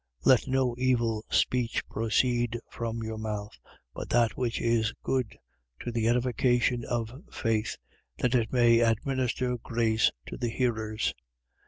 4:29. 0.25 0.25
Let 0.25 0.47
no 0.47 0.75
evil 0.79 1.25
speech 1.29 1.87
proceed 1.87 2.59
from 2.71 3.03
your 3.03 3.19
mouth: 3.19 3.59
but 3.93 4.09
that 4.09 4.35
which 4.35 4.59
is 4.59 4.95
good, 5.03 5.37
to 5.81 5.91
the 5.91 6.07
edification 6.07 6.83
of 6.85 7.21
faith: 7.31 7.77
that 8.17 8.33
it 8.33 8.51
may 8.51 8.79
administer 8.79 9.59
grace 9.59 10.09
to 10.25 10.37
the 10.37 10.49
hearers. 10.49 11.13